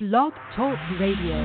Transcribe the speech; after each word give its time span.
Blog 0.00 0.32
Talk 0.56 0.78
Radio. 0.98 1.44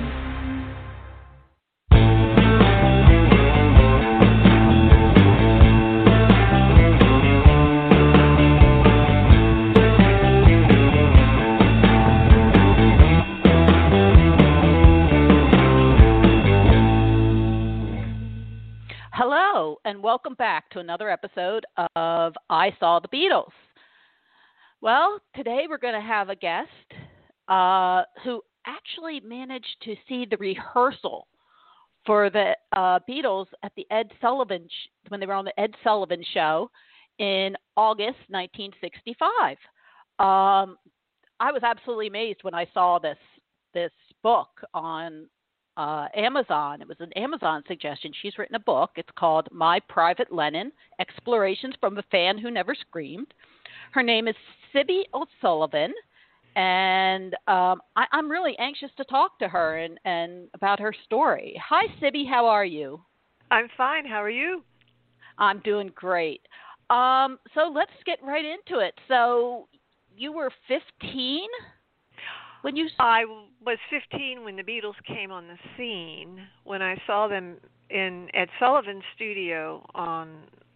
Hello, 19.11 19.79
and 19.83 20.01
welcome 20.01 20.35
back 20.35 20.69
to 20.69 20.79
another 20.79 21.09
episode 21.09 21.65
of 21.97 22.33
I 22.49 22.71
Saw 22.79 23.01
the 23.01 23.09
Beatles. 23.09 23.51
Well, 24.79 25.19
today 25.35 25.65
we're 25.67 25.77
going 25.77 25.99
to 25.99 25.99
have 25.99 26.29
a 26.29 26.37
guest 26.37 26.69
uh, 27.47 28.03
who 28.23 28.41
actually 28.65 29.19
managed 29.21 29.75
to 29.83 29.95
see 30.07 30.25
the 30.29 30.37
rehearsal 30.37 31.27
for 32.05 32.29
the 32.29 32.53
uh, 32.75 32.99
Beatles 33.09 33.47
at 33.63 33.71
the 33.75 33.85
Ed 33.91 34.11
Sullivan 34.21 34.67
sh- 34.67 34.89
when 35.09 35.19
they 35.19 35.25
were 35.25 35.33
on 35.33 35.45
the 35.45 35.59
Ed 35.59 35.71
Sullivan 35.83 36.23
show 36.33 36.69
in 37.19 37.55
August 37.77 38.19
1965. 38.29 39.57
Um, 40.17 40.77
I 41.39 41.51
was 41.51 41.63
absolutely 41.63 42.07
amazed 42.07 42.39
when 42.43 42.53
I 42.53 42.67
saw 42.73 42.99
this 42.99 43.17
this 43.73 43.91
book 44.23 44.47
on 44.73 45.27
uh, 45.77 46.07
Amazon. 46.15 46.81
It 46.81 46.87
was 46.87 46.97
an 47.01 47.11
Amazon 47.13 47.61
suggestion. 47.67 48.11
She's 48.21 48.37
written 48.37 48.55
a 48.55 48.59
book. 48.59 48.91
It's 48.95 49.09
called 49.17 49.49
My 49.51 49.79
Private 49.89 50.31
Lennon 50.31 50.71
Explorations 50.99 51.75
from 51.81 51.97
a 51.97 52.03
Fan 52.03 52.37
Who 52.37 52.51
Never 52.51 52.73
Screamed. 52.73 53.33
Her 53.91 54.01
name 54.01 54.29
is 54.29 54.35
Sibbie 54.73 55.03
O'Sullivan. 55.13 55.93
And 56.55 57.33
um, 57.47 57.81
I, 57.95 58.05
I'm 58.11 58.29
really 58.29 58.57
anxious 58.59 58.89
to 58.97 59.03
talk 59.05 59.39
to 59.39 59.47
her 59.47 59.77
and, 59.77 59.99
and 60.05 60.47
about 60.53 60.79
her 60.79 60.93
story. 61.05 61.61
Hi, 61.69 61.87
Sibbie. 62.01 62.27
How 62.27 62.45
are 62.45 62.65
you? 62.65 63.01
I'm 63.51 63.67
fine. 63.75 64.05
How 64.05 64.23
are 64.23 64.29
you? 64.29 64.63
I'm 65.37 65.59
doing 65.59 65.91
great. 65.95 66.41
Um, 66.89 67.39
so 67.53 67.71
let's 67.73 67.91
get 68.05 68.19
right 68.23 68.45
into 68.45 68.79
it. 68.79 68.93
So 69.07 69.67
you 70.15 70.31
were 70.31 70.51
15 70.67 71.47
when 72.61 72.75
you 72.75 72.87
I 72.99 73.25
was 73.63 73.77
15 73.91 74.43
when 74.43 74.55
the 74.55 74.63
Beatles 74.63 74.95
came 75.05 75.31
on 75.31 75.47
the 75.47 75.57
scene. 75.77 76.47
When 76.63 76.81
I 76.81 76.99
saw 77.05 77.27
them 77.27 77.57
in 77.89 78.27
Ed 78.33 78.47
Sullivan's 78.59 79.03
studio 79.15 79.85
on 79.93 80.29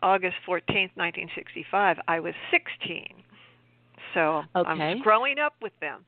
August 0.04 0.36
14th, 0.48 0.96
1965, 0.96 1.98
I 2.08 2.20
was 2.20 2.34
16. 2.52 3.19
So 4.14 4.44
okay. 4.56 4.70
I 4.70 4.94
was 4.94 5.02
growing 5.04 5.40
up 5.40 5.54
with 5.62 5.74
them. 5.82 6.06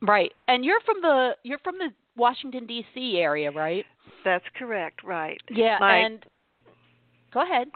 Right. 0.00 0.32
And 0.46 0.64
you're 0.64 0.80
from 0.84 1.00
the 1.02 1.32
you're 1.42 1.58
from 1.58 1.78
the 1.78 1.90
Washington 2.16 2.66
D.C. 2.66 3.18
area, 3.18 3.50
right? 3.50 3.84
That's 4.24 4.44
correct, 4.56 5.04
right. 5.04 5.40
Yeah, 5.50 5.78
my, 5.80 5.96
and 5.96 6.24
go 7.32 7.42
ahead. 7.42 7.68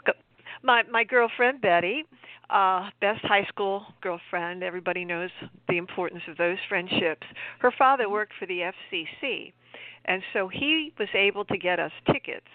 My 0.61 0.83
my 0.89 1.03
girlfriend 1.03 1.61
Betty 1.61 2.05
uh, 2.53 2.89
best 3.01 3.21
high 3.23 3.45
school 3.45 3.83
girlfriend. 4.01 4.63
Everybody 4.63 5.03
knows 5.03 5.31
the 5.67 5.77
importance 5.77 6.21
of 6.29 6.37
those 6.37 6.57
friendships. 6.69 7.25
Her 7.59 7.73
father 7.77 8.09
worked 8.09 8.33
for 8.39 8.45
the 8.45 8.71
FCC, 8.93 9.53
and 10.05 10.21
so 10.33 10.47
he 10.47 10.93
was 10.99 11.09
able 11.15 11.45
to 11.45 11.57
get 11.57 11.79
us 11.79 11.91
tickets 12.11 12.47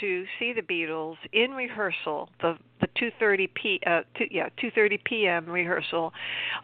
to 0.00 0.24
see 0.38 0.52
the 0.52 0.62
Beatles 0.62 1.16
in 1.32 1.50
rehearsal, 1.52 2.28
the 2.40 2.56
the 2.80 2.88
2:30 3.00 3.48
p 3.54 3.80
uh 3.86 4.02
two, 4.16 4.26
yeah 4.30 4.48
2:30 4.62 5.04
p.m. 5.04 5.46
rehearsal 5.48 6.12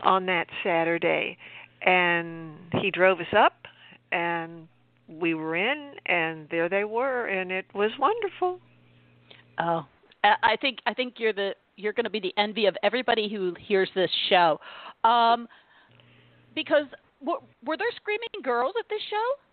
on 0.03 0.27
that 0.27 0.47
Saturday, 0.65 1.37
and 1.83 2.56
he 2.81 2.91
drove 2.91 3.21
us 3.21 3.33
up, 3.37 3.66
and 4.12 4.69
we 5.09 5.34
were 5.34 5.56
in, 5.56 5.93
and 6.06 6.49
there 6.50 6.69
they 6.69 6.84
were, 6.84 7.27
and 7.27 7.50
it 7.50 7.66
was 7.75 7.91
wonderful. 7.99 8.61
Oh, 9.59 9.87
I 10.25 10.56
think 10.60 10.78
I 10.87 10.95
think 10.95 11.15
you're 11.19 11.33
the 11.33 11.55
you're 11.77 11.93
going 11.93 12.05
to 12.05 12.10
be 12.10 12.21
the 12.21 12.34
envy 12.37 12.66
of 12.66 12.77
everybody 12.83 13.28
who 13.28 13.55
hears 13.60 13.89
this 13.95 14.10
show, 14.28 14.60
um, 15.05 15.47
because 16.55 16.87
were, 17.21 17.39
were 17.65 17.77
there 17.77 17.91
screaming 17.97 18.43
girls 18.43 18.75
at 18.78 18.87
this 18.89 19.00
show? 19.09 19.47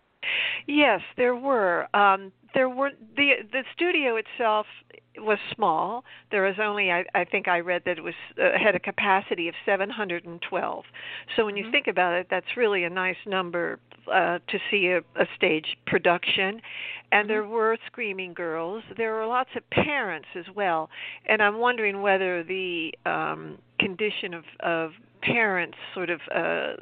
Yes, 0.66 1.00
there 1.16 1.36
were. 1.36 1.86
Um, 1.94 2.32
there 2.54 2.68
were 2.68 2.90
the 3.16 3.32
the 3.52 3.64
studio 3.74 4.16
itself 4.16 4.66
was 5.18 5.38
small. 5.54 6.04
There 6.30 6.42
was 6.42 6.56
only 6.60 6.90
I, 6.90 7.04
I 7.14 7.24
think 7.24 7.48
I 7.48 7.60
read 7.60 7.82
that 7.86 7.98
it 7.98 8.04
was 8.04 8.14
uh, 8.38 8.58
had 8.62 8.74
a 8.74 8.80
capacity 8.80 9.48
of 9.48 9.54
712. 9.64 10.84
So 11.34 11.44
when 11.44 11.54
mm-hmm. 11.54 11.64
you 11.64 11.70
think 11.70 11.86
about 11.86 12.14
it, 12.14 12.26
that's 12.30 12.56
really 12.56 12.84
a 12.84 12.90
nice 12.90 13.16
number 13.26 13.78
uh, 14.12 14.38
to 14.48 14.58
see 14.70 14.88
a, 14.88 14.98
a 15.20 15.26
stage 15.36 15.76
production. 15.86 16.60
And 17.12 17.22
mm-hmm. 17.22 17.28
there 17.28 17.44
were 17.44 17.76
screaming 17.86 18.34
girls. 18.34 18.82
There 18.96 19.14
were 19.14 19.26
lots 19.26 19.50
of 19.56 19.68
parents 19.70 20.28
as 20.34 20.46
well. 20.54 20.90
And 21.26 21.42
I'm 21.42 21.58
wondering 21.58 22.02
whether 22.02 22.42
the 22.42 22.92
um, 23.04 23.58
condition 23.78 24.34
of 24.34 24.44
of 24.60 24.90
parents 25.26 25.76
sort 25.94 26.10
of 26.10 26.20
uh, 26.34 26.74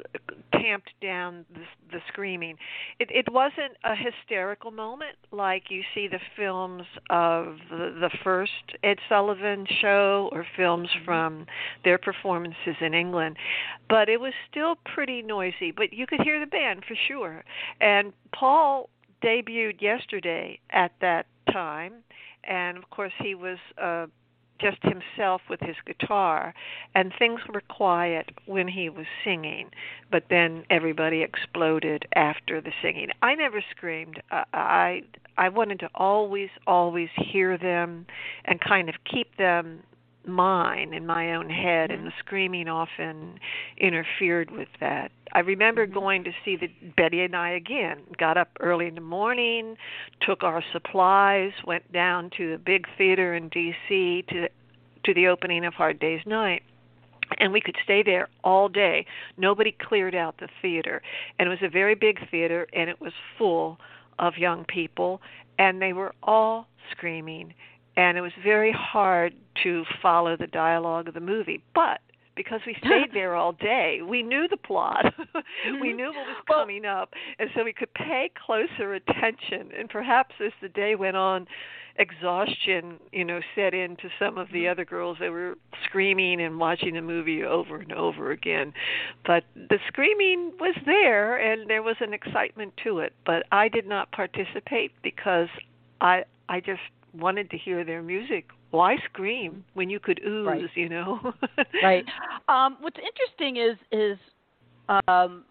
tamped 0.53 0.91
down 1.01 1.45
the, 1.53 1.61
the 1.91 1.99
screaming. 2.07 2.55
It, 2.99 3.09
it 3.11 3.31
wasn't 3.31 3.73
a 3.83 3.95
hysterical 3.95 4.71
moment 4.71 5.17
like 5.31 5.63
you 5.69 5.81
see 5.93 6.07
the 6.07 6.19
films 6.35 6.83
of 7.09 7.57
the, 7.69 7.95
the 7.99 8.09
first 8.23 8.51
Ed 8.83 8.97
Sullivan 9.09 9.65
show 9.81 10.29
or 10.31 10.45
films 10.55 10.89
mm-hmm. 10.95 11.05
from 11.05 11.45
their 11.83 11.97
performances 11.97 12.75
in 12.81 12.93
England, 12.93 13.37
but 13.89 14.09
it 14.09 14.19
was 14.19 14.33
still 14.49 14.75
pretty 14.93 15.21
noisy. 15.21 15.71
But 15.75 15.93
you 15.93 16.07
could 16.07 16.21
hear 16.21 16.39
the 16.39 16.45
band 16.45 16.83
for 16.87 16.95
sure. 17.07 17.43
And 17.81 18.13
Paul 18.33 18.89
debuted 19.23 19.81
yesterday 19.81 20.59
at 20.71 20.91
that 21.01 21.25
time, 21.51 21.93
and 22.43 22.77
of 22.77 22.89
course 22.89 23.13
he 23.21 23.35
was. 23.35 23.57
Uh, 23.81 24.07
just 24.59 24.77
himself 24.83 25.41
with 25.49 25.59
his 25.59 25.75
guitar 25.85 26.53
and 26.93 27.13
things 27.17 27.41
were 27.53 27.61
quiet 27.69 28.29
when 28.45 28.67
he 28.67 28.89
was 28.89 29.05
singing 29.23 29.69
but 30.11 30.23
then 30.29 30.63
everybody 30.69 31.21
exploded 31.23 32.05
after 32.15 32.61
the 32.61 32.71
singing. 32.81 33.09
I 33.21 33.35
never 33.35 33.63
screamed. 33.71 34.21
Uh, 34.31 34.43
I 34.53 35.01
i 35.37 35.49
wanted 35.49 35.79
to 35.79 35.89
always 35.95 36.49
always 36.65 37.09
hear 37.17 37.57
them 37.57 38.05
and 38.45 38.61
kind 38.61 38.87
of 38.87 38.95
keep 39.11 39.35
them 39.37 39.81
mine 40.27 40.93
in 40.93 41.05
my 41.05 41.33
own 41.33 41.49
head 41.49 41.91
and 41.91 42.05
the 42.05 42.11
screaming 42.19 42.67
often 42.67 43.39
interfered 43.77 44.51
with 44.51 44.67
that. 44.79 45.11
I 45.33 45.39
remember 45.39 45.85
mm-hmm. 45.85 45.93
going 45.93 46.23
to 46.25 46.31
see 46.43 46.55
the 46.55 46.69
betty 46.95 47.21
and 47.21 47.35
i 47.35 47.49
again 47.49 48.01
got 48.17 48.37
up 48.37 48.49
early 48.59 48.87
in 48.87 48.95
the 48.95 49.01
morning 49.01 49.75
took 50.21 50.43
our 50.43 50.63
supplies 50.71 51.51
went 51.65 51.91
down 51.91 52.29
to 52.37 52.51
the 52.51 52.57
big 52.57 52.87
theater 52.97 53.33
in 53.33 53.49
dc 53.49 54.27
to 54.27 54.47
to 55.03 55.13
the 55.13 55.27
opening 55.27 55.65
of 55.65 55.73
hard 55.73 55.99
days 55.99 56.21
night 56.25 56.63
and 57.39 57.51
we 57.51 57.61
could 57.61 57.75
stay 57.83 58.03
there 58.03 58.29
all 58.43 58.69
day. 58.69 59.05
Nobody 59.37 59.71
cleared 59.71 60.15
out 60.15 60.37
the 60.37 60.47
theater 60.61 61.01
and 61.39 61.47
it 61.47 61.49
was 61.49 61.59
a 61.63 61.69
very 61.69 61.95
big 61.95 62.19
theater 62.29 62.67
and 62.73 62.89
it 62.89 63.01
was 63.01 63.13
full 63.37 63.79
of 64.19 64.37
young 64.37 64.65
people 64.65 65.21
and 65.57 65.81
they 65.81 65.93
were 65.93 66.13
all 66.23 66.67
screaming 66.91 67.53
and 67.97 68.17
it 68.17 68.21
was 68.21 68.31
very 68.43 68.71
hard 68.77 69.33
to 69.63 69.83
follow 70.01 70.35
the 70.37 70.47
dialogue 70.47 71.07
of 71.07 71.13
the 71.13 71.19
movie. 71.19 71.63
But 71.73 71.99
because 72.35 72.59
we 72.67 72.75
stayed 72.79 73.09
there 73.13 73.35
all 73.35 73.53
day, 73.53 73.99
we 74.07 74.21
knew 74.23 74.47
the 74.49 74.57
plot. 74.57 75.05
Mm-hmm. 75.65 75.81
we 75.81 75.93
knew 75.93 76.07
what 76.07 76.27
was 76.27 76.43
coming 76.47 76.85
up, 76.85 77.13
and 77.39 77.49
so 77.55 77.63
we 77.63 77.73
could 77.73 77.91
pay 77.93 78.29
closer 78.45 78.93
attention. 78.93 79.71
And 79.77 79.89
perhaps 79.89 80.35
as 80.43 80.51
the 80.61 80.69
day 80.69 80.95
went 80.95 81.15
on, 81.17 81.47
exhaustion, 81.97 82.99
you 83.11 83.23
know, 83.25 83.39
set 83.55 83.73
in 83.73 83.95
to 83.97 84.09
some 84.19 84.37
of 84.37 84.47
the 84.51 84.59
Mm-hmm. 84.65 84.71
other 84.71 84.85
girls. 84.85 85.17
They 85.19 85.29
were 85.29 85.55
screaming 85.85 86.41
and 86.41 86.59
watching 86.59 86.93
the 86.95 87.01
movie 87.01 87.43
over 87.43 87.77
and 87.77 87.91
over 87.93 88.31
again. 88.31 88.73
But 89.25 89.43
the 89.55 89.79
screaming 89.87 90.51
was 90.59 90.75
there, 90.85 91.37
and 91.37 91.69
there 91.69 91.81
was 91.83 91.95
an 91.99 92.13
excitement 92.13 92.73
to 92.83 92.99
it. 92.99 93.13
But 93.25 93.43
I 93.51 93.67
did 93.69 93.87
not 93.87 94.11
participate 94.11 94.91
because 95.03 95.47
I 96.01 96.23
I 96.49 96.59
just 96.59 96.81
wanted 97.19 97.49
to 97.51 97.57
hear 97.57 97.83
their 97.83 98.01
music. 98.01 98.45
Why 98.71 98.97
scream 99.09 99.63
when 99.73 99.89
you 99.89 99.99
could 99.99 100.19
ooze, 100.25 100.47
right. 100.47 100.63
you 100.75 100.89
know? 100.89 101.33
right. 101.83 102.05
Um, 102.49 102.77
what's 102.81 102.97
interesting 102.97 103.57
is 103.57 103.77
is 103.91 104.17
um, 105.07 105.45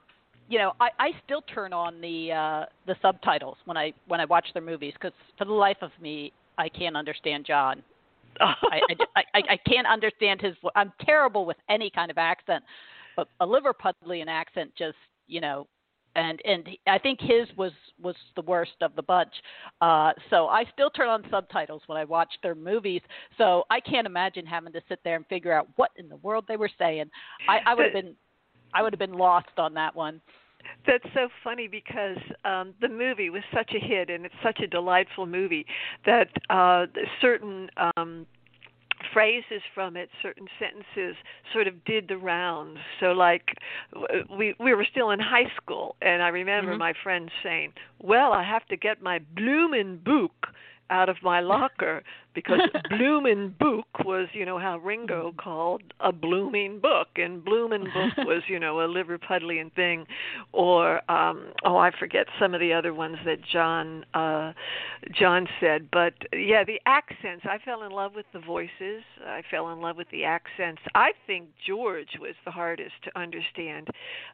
you 0.48 0.58
know, 0.58 0.72
I, 0.80 0.88
I 0.98 1.10
still 1.24 1.42
turn 1.42 1.72
on 1.72 2.00
the 2.00 2.32
uh, 2.32 2.66
the 2.86 2.96
subtitles 3.00 3.56
when 3.64 3.76
I 3.76 3.92
when 4.08 4.20
I 4.20 4.24
watch 4.24 4.46
their 4.52 4.62
movies 4.62 4.92
because 4.94 5.12
for 5.38 5.44
the 5.44 5.52
life 5.52 5.78
of 5.80 5.90
me, 6.00 6.32
I 6.58 6.68
can't 6.68 6.96
understand 6.96 7.46
John. 7.46 7.82
I, 8.40 8.80
I, 9.16 9.22
I, 9.34 9.42
I 9.50 9.56
can't 9.68 9.86
understand 9.86 10.42
his. 10.42 10.54
I'm 10.74 10.92
terrible 11.04 11.46
with 11.46 11.56
any 11.68 11.90
kind 11.90 12.10
of 12.10 12.18
accent, 12.18 12.64
but 13.16 13.28
a 13.40 13.46
Liverpudlian 13.46 14.26
accent 14.28 14.72
just 14.76 14.96
you 15.28 15.40
know 15.40 15.66
and 16.14 16.40
and 16.44 16.68
I 16.86 16.98
think 16.98 17.20
his 17.20 17.48
was 17.56 17.72
was 18.02 18.16
the 18.36 18.42
worst 18.42 18.76
of 18.80 18.94
the 18.96 19.02
bunch. 19.02 19.32
Uh, 19.80 20.12
so 20.30 20.46
I 20.46 20.64
still 20.72 20.90
turn 20.90 21.08
on 21.08 21.24
subtitles 21.30 21.82
when 21.86 21.98
I 21.98 22.04
watch 22.04 22.32
their 22.42 22.54
movies. 22.54 23.00
So 23.38 23.64
I 23.70 23.80
can't 23.80 24.06
imagine 24.06 24.46
having 24.46 24.72
to 24.72 24.80
sit 24.88 25.00
there 25.04 25.16
and 25.16 25.26
figure 25.26 25.52
out 25.52 25.68
what 25.76 25.90
in 25.96 26.08
the 26.08 26.16
world 26.16 26.44
they 26.48 26.56
were 26.56 26.70
saying. 26.78 27.06
I, 27.48 27.60
I 27.66 27.74
would 27.74 27.84
have 27.84 27.94
been 27.94 28.14
I 28.74 28.82
would 28.82 28.92
have 28.92 28.98
been 28.98 29.18
lost 29.18 29.58
on 29.58 29.74
that 29.74 29.94
one. 29.94 30.20
That's 30.86 31.04
so 31.14 31.28
funny 31.42 31.68
because 31.68 32.16
um, 32.44 32.74
the 32.80 32.88
movie 32.88 33.30
was 33.30 33.42
such 33.52 33.72
a 33.74 33.78
hit 33.78 34.10
and 34.10 34.24
it's 34.24 34.34
such 34.42 34.60
a 34.60 34.66
delightful 34.66 35.26
movie 35.26 35.66
that 36.06 36.28
uh, 36.50 36.86
certain 37.20 37.68
um, 37.96 38.26
phrases 39.14 39.62
from 39.74 39.96
it, 39.96 40.10
certain 40.20 40.46
sentences 40.58 41.16
sort 41.52 41.66
of 41.66 41.84
did 41.84 42.08
the 42.08 42.18
rounds. 42.18 42.78
So 43.00 43.12
like 43.12 43.56
we 44.36 44.54
we 44.60 44.74
were 44.74 44.86
still 44.90 45.10
in 45.10 45.20
high 45.20 45.50
school 45.56 45.96
and 46.02 46.22
I 46.22 46.28
remember 46.28 46.72
mm-hmm. 46.72 46.80
my 46.80 46.92
friends 47.02 47.30
saying, 47.42 47.72
"Well, 48.02 48.32
I 48.32 48.42
have 48.42 48.66
to 48.66 48.76
get 48.76 49.00
my 49.00 49.20
bloomin' 49.34 50.00
book 50.04 50.48
out 50.90 51.08
of 51.08 51.16
my 51.22 51.40
locker 51.40 52.02
because 52.34 52.60
bloomin' 52.90 53.54
book 53.58 53.86
was, 54.04 54.28
you 54.32 54.44
know, 54.44 54.58
how 54.58 54.78
Ringo 54.78 55.28
mm-hmm. 55.28 55.38
called 55.38 55.82
a 56.00 56.12
blooming 56.12 56.80
book, 56.80 57.08
and 57.16 57.44
bloomin' 57.44 57.84
book 57.84 58.16
was, 58.18 58.42
you 58.48 58.58
know, 58.58 58.80
a 58.80 58.88
Liverpudlian 58.88 59.72
thing, 59.74 60.06
or 60.52 60.98
um 61.10 61.52
oh, 61.64 61.76
I 61.76 61.90
forget 61.98 62.26
some 62.38 62.54
of 62.54 62.60
the 62.60 62.72
other 62.72 62.94
ones 62.94 63.16
that 63.24 63.38
John 63.52 64.04
uh 64.14 64.52
John 65.12 65.46
said, 65.60 65.88
but 65.92 66.14
yeah, 66.32 66.64
the 66.64 66.80
accents. 66.86 67.44
I 67.44 67.58
fell 67.64 67.82
in 67.82 67.92
love 67.92 68.12
with 68.14 68.26
the 68.32 68.40
voices. 68.40 69.02
I 69.26 69.42
fell 69.50 69.70
in 69.70 69.80
love 69.80 69.96
with 69.96 70.08
the 70.10 70.24
accents. 70.24 70.82
I 70.94 71.12
think 71.26 71.48
George 71.66 72.18
was 72.20 72.34
the 72.44 72.50
hardest 72.50 72.94
to 73.04 73.18
understand, 73.18 73.88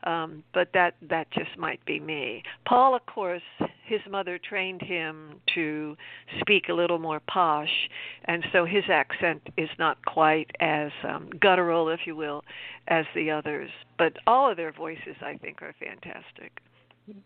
um, 0.05 0.43
but 0.55 0.69
that 0.75 0.95
that 1.09 1.31
just 1.33 1.57
might 1.59 1.85
be 1.85 2.01
me. 2.01 2.43
Paul, 2.67 2.95
of 2.95 3.05
course, 3.07 3.43
his 3.85 4.01
mother 4.09 4.39
trained 4.39 4.83
him 4.83 5.41
to 5.55 5.97
speak 6.41 6.69
a 6.69 6.73
little 6.73 6.99
more 6.99 7.21
posh 7.29 7.90
and 8.25 8.45
so 8.53 8.65
his 8.65 8.85
accent 8.91 9.43
is 9.57 9.69
not 9.79 10.05
quite 10.05 10.51
as 10.61 10.91
um, 11.09 11.31
guttural, 11.41 11.89
if 11.89 12.01
you 12.07 12.17
will, 12.17 12.43
as 12.89 13.05
the 13.15 13.31
others. 13.31 13.71
But 13.99 14.15
all 14.27 14.51
of 14.51 14.57
their 14.57 14.73
voices, 14.73 15.17
I 15.23 15.37
think, 15.37 15.63
are 15.63 15.75
fantastic. 15.79 16.61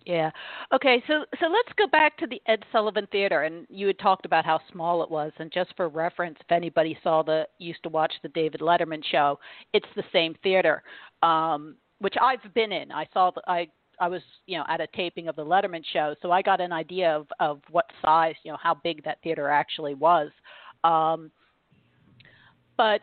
Yeah. 0.07 0.31
Okay. 0.73 1.03
So 1.07 1.25
so 1.41 1.47
let's 1.47 1.73
go 1.77 1.87
back 1.87 2.17
to 2.19 2.27
the 2.27 2.41
Ed 2.47 2.65
Sullivan 2.73 3.07
Theater, 3.13 3.43
and 3.43 3.67
you 3.69 3.87
had 3.87 3.99
talked 3.99 4.25
about 4.25 4.45
how 4.45 4.61
small 4.73 5.03
it 5.03 5.11
was. 5.11 5.33
And 5.39 5.53
just 5.53 5.75
for 5.77 5.89
reference, 5.89 6.39
if 6.41 6.51
anybody 6.51 6.97
saw 7.03 7.23
the 7.23 7.47
used 7.59 7.83
to 7.83 7.89
watch 7.89 8.13
the 8.23 8.29
David 8.31 8.61
Letterman 8.61 9.03
show, 9.05 9.39
it's 9.73 9.87
the 9.97 10.05
same 10.13 10.35
theater, 10.43 10.83
um, 11.23 11.77
which 11.99 12.15
I've 12.21 12.55
been 12.55 12.73
in. 12.73 12.93
I 12.93 13.07
saw 13.13 13.31
the, 13.31 13.43
I 13.47 13.69
I 14.01 14.09
was, 14.09 14.23
you 14.47 14.59
know, 14.59 14.65
at 14.69 14.81
a 14.81 14.87
taping 14.95 15.29
of 15.29 15.37
the 15.37 15.45
Letterman 15.45 15.85
show, 15.93 16.15
so 16.23 16.31
I 16.31 16.43
got 16.43 16.61
an 16.61 16.73
idea 16.73 17.15
of 17.15 17.27
of 17.41 17.61
what 17.71 17.87
size, 18.03 18.35
you 18.45 18.53
know, 18.53 18.59
how 18.63 18.75
big 18.75 19.05
that 19.05 19.19
theater 19.23 19.49
actually 19.49 19.95
was. 19.95 20.31
Um, 20.83 21.31
but 22.77 23.01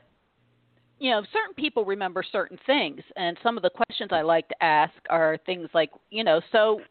you 1.00 1.10
know, 1.10 1.24
certain 1.34 1.56
people 1.56 1.84
remember 1.84 2.24
certain 2.32 2.60
things, 2.68 3.02
and 3.16 3.36
some 3.42 3.58
of 3.58 3.64
the 3.64 3.72
questions 3.72 4.12
I 4.14 4.22
like 4.22 4.48
to 4.50 4.64
ask 4.64 4.94
are 5.10 5.40
things 5.48 5.68
like, 5.74 5.90
you 6.12 6.24
know, 6.24 6.42
so, 6.52 6.82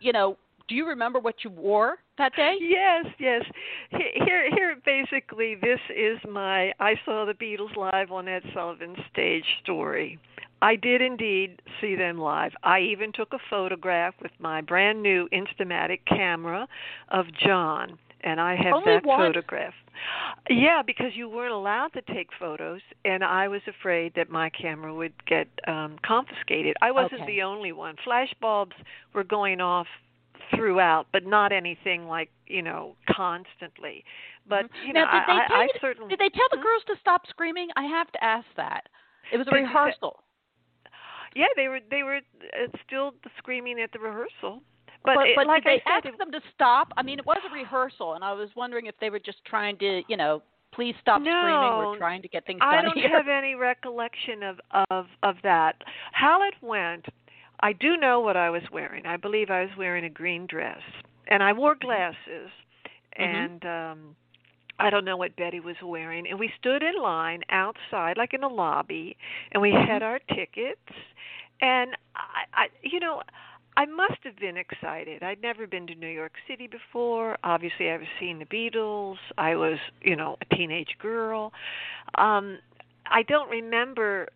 you 0.00 0.12
know, 0.12 0.36
do 0.68 0.74
you 0.74 0.86
remember 0.86 1.18
what 1.18 1.36
you 1.44 1.50
wore 1.50 1.98
that 2.18 2.34
day? 2.36 2.56
Yes, 2.60 3.06
yes. 3.18 3.42
Here, 3.90 4.50
here, 4.54 4.76
basically, 4.84 5.56
this 5.56 5.80
is 5.94 6.18
my 6.28 6.72
I 6.80 6.94
saw 7.04 7.24
the 7.24 7.34
Beatles 7.34 7.76
live 7.76 8.10
on 8.10 8.28
Ed 8.28 8.42
Sullivan 8.54 8.96
stage 9.12 9.44
story. 9.62 10.18
I 10.62 10.76
did 10.76 11.02
indeed 11.02 11.60
see 11.80 11.94
them 11.94 12.18
live. 12.18 12.52
I 12.62 12.80
even 12.80 13.12
took 13.12 13.32
a 13.34 13.38
photograph 13.50 14.14
with 14.22 14.32
my 14.38 14.62
brand 14.62 15.02
new 15.02 15.28
Instamatic 15.32 16.00
camera 16.06 16.66
of 17.10 17.26
John, 17.44 17.98
and 18.22 18.40
I 18.40 18.56
have 18.56 18.72
Only 18.74 18.92
that 18.94 19.04
one? 19.04 19.18
photograph. 19.18 19.74
Yeah, 20.48 20.82
because 20.84 21.12
you 21.14 21.28
weren't 21.28 21.52
allowed 21.52 21.92
to 21.92 22.02
take 22.02 22.28
photos, 22.38 22.80
and 23.04 23.22
I 23.22 23.48
was 23.48 23.60
afraid 23.68 24.14
that 24.16 24.30
my 24.30 24.48
camera 24.50 24.94
would 24.94 25.12
get 25.26 25.48
um 25.66 25.98
confiscated. 26.04 26.74
I 26.80 26.90
wasn't 26.90 27.22
Okay. 27.22 27.36
the 27.36 27.42
only 27.42 27.72
one. 27.72 27.96
Flash 28.02 28.32
bulbs 28.40 28.76
were 29.12 29.24
going 29.24 29.60
off 29.60 29.86
throughout, 30.54 31.06
but 31.12 31.26
not 31.26 31.52
anything 31.52 32.06
like 32.06 32.30
you 32.46 32.62
know 32.62 32.96
constantly. 33.10 34.04
But 34.46 34.66
Mhm. 34.66 34.86
you 34.86 34.92
now, 34.92 35.04
know, 35.04 35.10
did 35.12 35.26
they 35.26 35.32
I, 35.32 35.46
tell 35.46 35.56
I, 35.56 35.64
you, 35.64 35.70
certainly 35.80 36.08
Did 36.10 36.18
they 36.18 36.28
tell 36.30 36.48
the 36.50 36.56
Hmm? 36.58 36.62
girls 36.62 36.84
to 36.84 36.96
stop 36.96 37.26
screaming? 37.26 37.70
I 37.76 37.84
have 37.84 38.10
to 38.12 38.24
ask 38.24 38.46
that. 38.56 38.88
It 39.32 39.38
was 39.38 39.48
a 39.48 39.50
rehearsal. 39.52 40.22
Yeah, 41.34 41.46
they 41.56 41.68
were 41.68 41.80
they 41.90 42.02
were 42.02 42.20
uh, 42.42 42.66
still 42.86 43.14
screaming 43.38 43.80
at 43.80 43.92
the 43.92 43.98
rehearsal. 43.98 44.62
But, 45.04 45.16
but, 45.16 45.26
it, 45.26 45.36
but 45.36 45.46
like 45.46 45.64
did 45.64 45.82
they 45.84 45.90
I 45.90 45.96
ask 45.96 46.04
said, 46.04 46.12
them 46.18 46.32
to 46.32 46.40
stop? 46.54 46.92
I 46.96 47.02
mean, 47.02 47.18
it 47.18 47.26
was 47.26 47.40
a 47.48 47.52
rehearsal, 47.52 48.14
and 48.14 48.24
I 48.24 48.32
was 48.32 48.48
wondering 48.56 48.86
if 48.86 48.94
they 49.00 49.10
were 49.10 49.18
just 49.18 49.44
trying 49.44 49.76
to, 49.78 50.02
you 50.08 50.16
know, 50.16 50.42
please 50.72 50.94
stop 51.00 51.20
screaming. 51.20 51.76
We're 51.76 51.98
trying 51.98 52.22
to 52.22 52.28
get 52.28 52.46
things 52.46 52.60
done. 52.60 52.74
I 52.74 52.82
don't 52.82 52.96
here. 52.96 53.10
have 53.10 53.28
any 53.28 53.54
recollection 53.54 54.42
of 54.42 54.60
of 54.90 55.06
of 55.22 55.36
that. 55.42 55.76
How 56.12 56.42
it 56.46 56.54
went, 56.62 57.04
I 57.60 57.72
do 57.72 57.96
know 57.96 58.20
what 58.20 58.36
I 58.36 58.50
was 58.50 58.62
wearing. 58.72 59.06
I 59.06 59.16
believe 59.16 59.50
I 59.50 59.62
was 59.62 59.70
wearing 59.78 60.04
a 60.04 60.10
green 60.10 60.46
dress, 60.46 60.80
and 61.28 61.42
I 61.42 61.52
wore 61.52 61.74
Mm-hmm. 61.82 61.96
glasses, 61.96 62.50
and 63.16 63.64
um 63.64 64.16
I 64.78 64.90
don't 64.90 65.04
know 65.04 65.16
what 65.16 65.36
Betty 65.36 65.60
was 65.60 65.76
wearing, 65.82 66.26
and 66.28 66.38
we 66.38 66.50
stood 66.58 66.82
in 66.82 67.00
line 67.00 67.42
outside, 67.50 68.16
like 68.16 68.34
in 68.34 68.42
a 68.42 68.48
lobby, 68.48 69.16
and 69.52 69.62
we 69.62 69.72
Mm-hmm. 69.72 69.86
had 69.86 70.02
our 70.02 70.18
tickets, 70.34 70.80
and 71.60 71.92
I, 72.16 72.62
I 72.62 72.66
you 72.82 73.00
know. 73.00 73.22
I 73.76 73.86
must 73.86 74.18
have 74.24 74.36
been 74.36 74.56
excited. 74.56 75.22
I'd 75.22 75.42
never 75.42 75.66
been 75.66 75.86
to 75.88 75.94
New 75.94 76.08
York 76.08 76.32
City 76.48 76.66
before. 76.68 77.36
Obviously, 77.42 77.90
I 77.90 77.96
was 77.96 78.06
seeing 78.20 78.38
the 78.38 78.44
Beatles. 78.44 79.16
I 79.36 79.56
was, 79.56 79.78
you 80.00 80.16
know, 80.16 80.36
a 80.40 80.54
teenage 80.54 80.96
girl. 81.00 81.52
Um, 82.16 82.58
I 83.06 83.22
don't 83.22 83.50
remember 83.50 84.28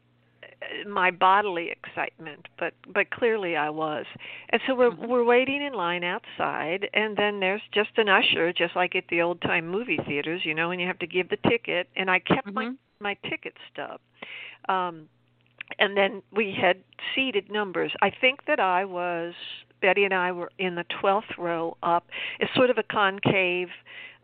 my 0.87 1.11
bodily 1.11 1.71
excitement, 1.71 2.49
but 2.59 2.75
but 2.93 3.11
clearly 3.11 3.57
I 3.57 3.71
was. 3.71 4.07
And 4.51 4.61
so 4.67 4.75
we're 4.75 4.91
Mhm. 4.91 5.09
we're 5.09 5.25
waiting 5.25 5.63
in 5.63 5.73
line 5.73 6.05
outside, 6.05 6.89
and 6.95 7.17
then 7.17 7.41
there's 7.41 7.63
just 7.73 7.91
an 7.97 8.09
usher, 8.09 8.53
just 8.53 8.75
like 8.75 8.97
at 8.97 9.05
the 9.09 9.23
old 9.23 9.41
time 9.41 9.69
movie 9.69 9.99
theaters, 10.07 10.45
you 10.45 10.55
know, 10.55 10.71
and 10.71 10.81
you 10.81 10.87
have 10.87 10.99
to 11.01 11.07
give 11.07 11.29
the 11.29 11.37
ticket. 11.49 11.89
And 11.97 12.11
I 12.11 12.19
kept 12.19 12.53
my 12.55 12.67
Mhm. 12.67 12.77
my 13.01 13.15
ticket 13.29 13.55
stub. 13.73 14.01
Um, 14.69 15.09
and 15.79 15.97
then 15.97 16.23
we 16.33 16.53
had 16.53 16.83
seated 17.15 17.51
numbers. 17.51 17.93
I 18.03 18.11
think 18.11 18.45
that 18.47 18.59
I 18.59 18.85
was 18.85 19.35
Betty 19.81 20.05
and 20.05 20.15
I 20.15 20.33
were 20.33 20.51
in 20.59 20.75
the 20.75 20.85
twelfth 21.01 21.39
row 21.39 21.77
up. 21.83 22.07
It's 22.41 22.53
sort 22.55 22.71
of 22.71 22.79
a 22.79 22.83
concave 22.83 23.69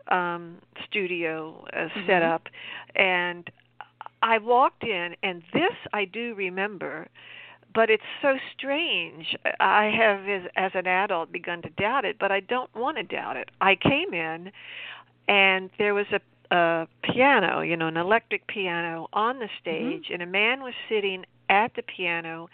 um 0.08 0.58
studio 0.86 1.64
uh, 1.72 1.88
Mhm. 1.88 2.06
setup, 2.06 2.48
and 2.96 3.50
I 4.24 4.38
walked 4.38 4.82
in, 4.82 5.14
and 5.22 5.42
this 5.52 5.74
I 5.92 6.06
do 6.06 6.34
remember. 6.34 7.06
But 7.74 7.90
it's 7.90 8.02
so 8.22 8.36
strange. 8.56 9.36
I 9.58 9.86
have, 9.86 10.28
as, 10.28 10.48
as 10.56 10.70
an 10.74 10.86
adult, 10.86 11.32
begun 11.32 11.60
to 11.62 11.70
doubt 11.70 12.04
it, 12.04 12.16
but 12.20 12.30
I 12.30 12.40
don't 12.40 12.72
want 12.74 12.96
to 12.98 13.02
doubt 13.02 13.36
it. 13.36 13.50
I 13.60 13.74
came 13.74 14.14
in, 14.14 14.50
and 15.28 15.70
there 15.78 15.94
was 15.94 16.06
a 16.12 16.20
a 16.50 16.86
piano, 17.02 17.62
you 17.62 17.76
know, 17.76 17.88
an 17.88 17.96
electric 17.96 18.46
piano 18.46 19.08
on 19.12 19.38
the 19.38 19.46
mm-hmm. 19.46 19.60
stage, 19.60 20.10
and 20.12 20.22
a 20.22 20.26
man 20.26 20.62
was 20.62 20.74
sitting 20.88 21.24
at 21.48 21.74
the 21.74 21.82
piano 21.82 22.48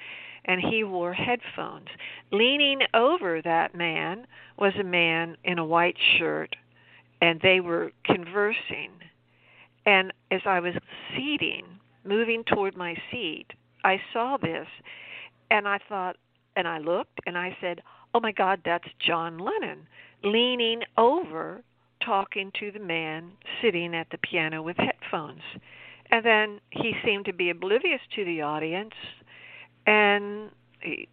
and 0.45 0.61
he 0.61 0.85
wore 0.85 1.12
headphones. 1.12 1.89
Leaning 2.31 2.81
over 2.95 3.43
that 3.43 3.75
man 3.75 4.27
was 4.59 4.73
a 4.79 4.85
man 4.85 5.37
in 5.45 5.59
a 5.59 5.65
white 5.65 5.97
shirt 6.19 6.57
and 7.21 7.41
they 7.43 7.61
were 7.61 7.93
conversing. 8.05 8.91
And 9.87 10.13
as 10.31 10.41
I 10.47 10.61
was 10.61 10.75
seating, 11.17 11.65
moving 12.05 12.45
toward 12.45 12.77
my 12.77 12.95
seat, 13.11 13.47
I 13.85 14.01
saw 14.13 14.37
this 14.37 14.67
and 15.51 15.67
I 15.67 15.79
thought 15.89 16.17
and 16.57 16.67
I 16.67 16.79
looked 16.79 17.21
and 17.27 17.39
I 17.39 17.57
said, 17.61 17.83
"Oh 18.15 18.21
my 18.21 18.33
god, 18.33 18.61
that's 18.65 18.89
John 18.99 19.39
Lennon." 19.39 19.87
Leaning 20.23 20.83
over 20.99 21.63
talking 22.05 22.51
to 22.59 22.71
the 22.71 22.79
man 22.79 23.33
sitting 23.63 23.95
at 23.95 24.09
the 24.11 24.19
piano 24.19 24.63
with 24.63 24.77
headphones. 24.77 25.43
And 26.11 26.25
then 26.25 26.61
he 26.71 26.93
seemed 27.05 27.27
to 27.27 27.33
be 27.33 27.51
oblivious 27.51 28.01
to 28.17 28.25
the 28.25 28.43
audience, 28.43 28.95
and 29.87 30.51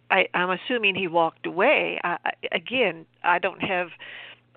I, 0.10 0.28
I'm 0.34 0.50
assuming 0.50 0.96
he 0.96 1.08
walked 1.08 1.46
away. 1.46 2.00
I, 2.04 2.18
again, 2.52 3.06
I 3.24 3.38
don't 3.38 3.62
have 3.62 3.90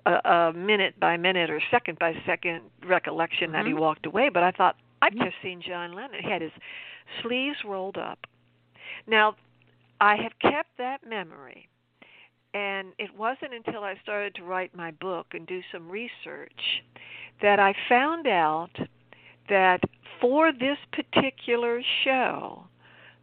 a, 0.05 0.29
a 0.29 0.53
minute 0.53 0.99
by 0.99 1.17
minute 1.17 1.49
or 1.49 1.61
second 1.71 1.99
by 1.99 2.15
second 2.25 2.61
recollection 2.85 3.51
that 3.51 3.65
he 3.65 3.73
Mhm. 3.73 3.79
walked 3.79 4.05
away, 4.05 4.29
but 4.29 4.43
I 4.43 4.51
thought 4.51 4.75
I've 5.01 5.13
Mhm. 5.13 5.25
just 5.25 5.41
seen 5.41 5.61
John 5.61 5.93
Lennon. 5.93 6.23
He 6.23 6.29
had 6.29 6.41
his 6.41 6.51
sleeves 7.21 7.63
rolled 7.63 7.97
up. 7.97 8.27
Now, 9.07 9.35
I 9.99 10.15
have 10.15 10.37
kept 10.39 10.77
that 10.77 11.05
memory. 11.05 11.67
And 12.53 12.93
it 12.97 13.15
wasn't 13.15 13.53
until 13.53 13.83
I 13.83 13.95
started 13.95 14.35
to 14.35 14.43
write 14.43 14.75
my 14.75 14.91
book 14.91 15.33
and 15.33 15.47
do 15.47 15.61
some 15.71 15.89
research 15.89 16.83
that 17.39 17.59
I 17.59 17.73
found 17.87 18.27
out 18.27 18.77
that 19.47 19.81
for 20.19 20.51
this 20.51 20.77
particular 20.91 21.81
show, 22.03 22.67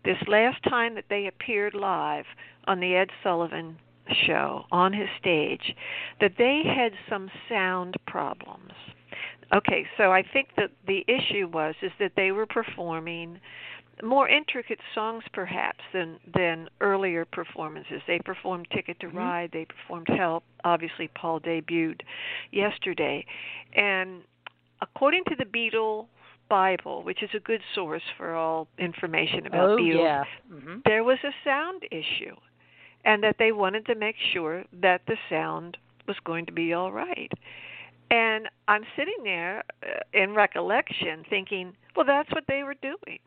this 0.04 0.26
last 0.26 0.62
time 0.62 0.94
that 0.94 1.08
they 1.08 1.26
appeared 1.26 1.74
live 1.74 2.26
on 2.64 2.80
the 2.80 2.96
Ed 2.96 3.10
Sullivan 3.22 3.78
show 4.26 4.64
on 4.70 4.92
his 4.92 5.08
stage, 5.18 5.74
that 6.20 6.32
they 6.38 6.62
had 6.64 6.92
some 7.08 7.30
sound 7.48 7.96
problems. 8.06 8.72
Okay, 9.54 9.86
so 9.96 10.12
I 10.12 10.22
think 10.32 10.48
that 10.56 10.70
the 10.86 11.04
issue 11.08 11.48
was 11.48 11.74
is 11.82 11.92
that 11.98 12.12
they 12.16 12.32
were 12.32 12.46
performing 12.46 13.40
more 14.02 14.28
intricate 14.28 14.78
songs 14.94 15.24
perhaps 15.32 15.80
than 15.92 16.18
than 16.34 16.68
earlier 16.80 17.24
performances. 17.24 18.00
They 18.06 18.20
performed 18.24 18.68
Ticket 18.74 19.00
to 19.00 19.06
mm-hmm. 19.06 19.16
Ride, 19.16 19.50
they 19.52 19.64
performed 19.64 20.08
Help. 20.16 20.44
Obviously, 20.64 21.08
Paul 21.18 21.40
debuted 21.40 22.00
yesterday, 22.52 23.24
and 23.74 24.22
according 24.82 25.24
to 25.28 25.36
the 25.36 25.44
Beatles 25.44 26.06
Bible, 26.48 27.02
which 27.02 27.22
is 27.22 27.30
a 27.34 27.40
good 27.40 27.60
source 27.74 28.02
for 28.16 28.34
all 28.34 28.68
information 28.78 29.46
about 29.46 29.70
oh, 29.70 29.76
Beatles, 29.76 30.04
yeah. 30.04 30.24
mm-hmm. 30.52 30.78
there 30.84 31.04
was 31.04 31.18
a 31.24 31.32
sound 31.44 31.82
issue, 31.90 32.34
and 33.04 33.22
that 33.22 33.36
they 33.38 33.52
wanted 33.52 33.86
to 33.86 33.94
make 33.94 34.16
sure 34.32 34.64
that 34.80 35.02
the 35.06 35.16
sound 35.28 35.76
was 36.06 36.16
going 36.24 36.46
to 36.46 36.52
be 36.52 36.72
all 36.72 36.92
right. 36.92 37.32
And 38.10 38.48
I'm 38.68 38.84
sitting 38.96 39.22
there 39.22 39.62
uh, 39.82 40.00
in 40.12 40.34
recollection 40.34 41.24
thinking, 41.28 41.74
well, 41.94 42.06
that's 42.06 42.30
what 42.32 42.44
they 42.48 42.62
were 42.62 42.76
doing. 42.80 43.18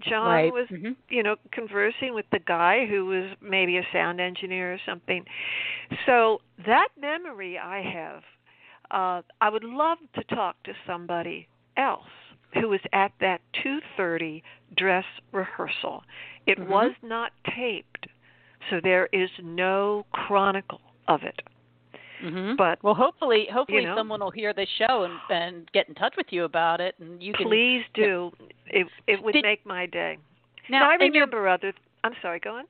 John 0.00 0.28
right. 0.28 0.52
was, 0.52 0.68
mm-hmm. 0.70 0.92
you 1.08 1.22
know, 1.24 1.36
conversing 1.50 2.14
with 2.14 2.26
the 2.30 2.38
guy 2.38 2.86
who 2.86 3.06
was 3.06 3.36
maybe 3.42 3.78
a 3.78 3.86
sound 3.92 4.20
engineer 4.20 4.72
or 4.74 4.78
something. 4.86 5.24
So 6.06 6.40
that 6.64 6.88
memory 7.00 7.58
I 7.58 7.82
have, 7.82 8.22
uh, 8.90 9.22
I 9.40 9.48
would 9.50 9.64
love 9.64 9.98
to 10.14 10.22
talk 10.34 10.62
to 10.64 10.72
somebody 10.86 11.48
else 11.76 12.04
who 12.54 12.68
was 12.68 12.80
at 12.92 13.12
that 13.20 13.40
2:30 13.64 14.42
dress 14.76 15.04
rehearsal. 15.32 16.04
It 16.46 16.58
mm-hmm. 16.58 16.70
was 16.70 16.92
not 17.02 17.32
taped, 17.56 18.06
so 18.70 18.80
there 18.82 19.08
is 19.12 19.30
no 19.42 20.04
chronicle 20.12 20.80
of 21.06 21.22
it. 21.22 21.40
Mm-hmm. 22.22 22.56
But 22.56 22.82
well, 22.82 22.94
hopefully, 22.94 23.46
hopefully 23.52 23.82
you 23.82 23.86
know, 23.86 23.96
someone 23.96 24.20
will 24.20 24.30
hear 24.30 24.52
this 24.52 24.68
show 24.76 25.04
and 25.04 25.14
and 25.30 25.70
get 25.72 25.88
in 25.88 25.94
touch 25.94 26.14
with 26.16 26.26
you 26.30 26.44
about 26.44 26.80
it, 26.80 26.94
and 26.98 27.22
you 27.22 27.32
can. 27.32 27.46
Please 27.46 27.82
do. 27.94 28.32
It 28.66 28.86
it 29.06 29.22
would 29.22 29.32
Did, 29.32 29.42
make 29.42 29.64
my 29.64 29.86
day. 29.86 30.18
Now, 30.68 30.80
now 30.80 30.90
I 30.90 30.94
remember 30.94 31.46
other. 31.48 31.72
I'm 32.02 32.14
sorry. 32.20 32.40
Go 32.40 32.56
on. 32.56 32.64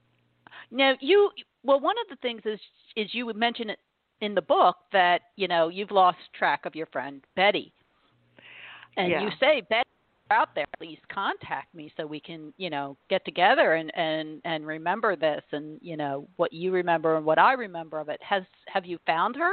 Now 0.70 0.94
you 1.00 1.30
well, 1.64 1.80
one 1.80 1.96
of 2.02 2.08
the 2.10 2.16
things 2.20 2.42
is 2.44 2.60
is 2.94 3.14
you 3.14 3.24
would 3.24 3.36
mention 3.36 3.70
it 3.70 3.78
in 4.20 4.34
the 4.34 4.42
book 4.42 4.76
that 4.92 5.22
you 5.36 5.48
know 5.48 5.68
you've 5.68 5.90
lost 5.90 6.18
track 6.38 6.66
of 6.66 6.74
your 6.74 6.86
friend 6.86 7.22
Betty, 7.34 7.72
and 8.98 9.10
yeah. 9.10 9.22
you 9.22 9.30
say 9.40 9.62
Betty 9.68 9.87
out 10.30 10.54
there 10.54 10.66
at 10.74 10.80
least 10.80 11.02
contact 11.08 11.74
me 11.74 11.92
so 11.96 12.06
we 12.06 12.20
can 12.20 12.52
you 12.56 12.70
know 12.70 12.96
get 13.08 13.24
together 13.24 13.74
and 13.74 13.90
and 13.96 14.40
and 14.44 14.66
remember 14.66 15.16
this 15.16 15.42
and 15.52 15.78
you 15.82 15.96
know 15.96 16.26
what 16.36 16.52
you 16.52 16.72
remember 16.72 17.16
and 17.16 17.24
what 17.24 17.38
I 17.38 17.52
remember 17.54 17.98
of 17.98 18.08
it 18.08 18.20
has 18.22 18.42
have 18.66 18.84
you 18.86 18.98
found 19.06 19.36
her 19.36 19.52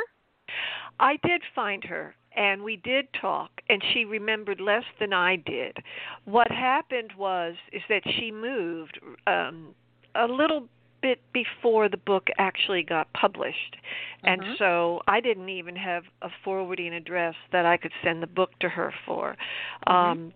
I 1.00 1.18
did 1.24 1.42
find 1.54 1.84
her 1.86 2.16
and 2.36 2.62
we 2.64 2.78
did 2.78 3.08
talk 3.20 3.50
and 3.70 3.82
she 3.94 4.06
remembered 4.06 4.60
less 4.60 4.84
than 5.00 5.14
I 5.14 5.38
did 5.38 5.78
what 6.26 6.52
happened 6.52 7.12
was 7.18 7.56
is 7.72 7.82
that 7.90 8.04
she 8.18 8.32
moved 8.32 9.00
um 9.28 9.74
a 10.16 10.28
little 10.28 10.68
bit 11.02 11.20
before 11.34 11.88
the 11.88 11.98
book 11.98 12.28
actually 12.40 12.82
got 12.82 13.12
published. 13.14 13.76
And 14.24 14.42
Mhm. 14.42 14.58
so 14.58 15.02
I 15.08 15.20
didn't 15.20 15.50
even 15.50 15.76
have 15.76 16.04
a 16.24 16.30
forwarding 16.44 16.94
address 16.96 17.36
that 17.52 17.64
I 17.64 17.78
could 17.78 17.92
send 18.02 18.24
the 18.24 18.28
book 18.28 18.58
to 18.62 18.70
her 18.70 18.92
for. 19.06 19.38
Um 19.86 20.34